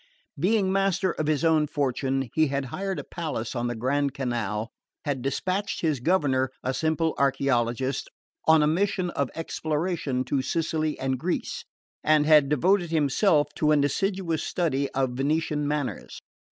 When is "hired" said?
2.73-2.97